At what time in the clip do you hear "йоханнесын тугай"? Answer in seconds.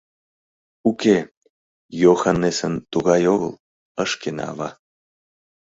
2.01-3.21